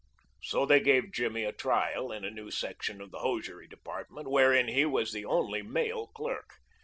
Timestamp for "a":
1.43-1.51, 2.25-2.31